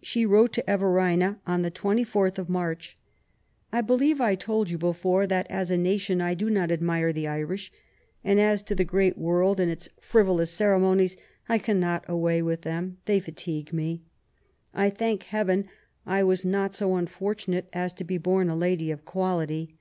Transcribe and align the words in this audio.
She 0.00 0.24
wrote 0.24 0.52
to 0.52 0.70
Everina 0.70 1.40
on 1.44 1.62
the 1.62 1.70
24th 1.72 2.38
of 2.38 2.48
March: 2.48 2.96
I 3.72 3.80
believe 3.80 4.20
I 4.20 4.36
told 4.36 4.70
you 4.70 4.78
before 4.78 5.26
that 5.26 5.48
as 5.50 5.72
a 5.72 5.76
nation 5.76 6.20
I 6.20 6.34
do 6.34 6.48
not 6.48 6.70
admire 6.70 7.12
the 7.12 7.26
Irish; 7.26 7.72
and 8.22 8.38
as 8.38 8.62
to 8.62 8.76
the 8.76 8.84
great 8.84 9.18
world 9.18 9.58
and 9.58 9.68
its 9.68 9.88
frivolous 10.00 10.52
ceremonies, 10.52 11.16
I 11.48 11.58
can 11.58 11.80
not 11.80 12.08
away 12.08 12.40
with 12.40 12.62
them; 12.62 12.98
they 13.06 13.18
fatigue 13.18 13.72
me. 13.72 14.02
I 14.74 14.90
thank 14.90 15.24
Heaven 15.24 15.66
I 16.06 16.22
was 16.22 16.44
not 16.44 16.72
so 16.72 16.94
unfortunate 16.94 17.66
as 17.72 17.92
to 17.94 18.04
be 18.04 18.16
bom 18.16 18.48
a 18.48 18.54
lady 18.54 18.92
of 18.92 19.04
quality. 19.04 19.74